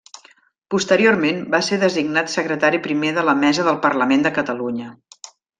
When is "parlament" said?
3.87-4.29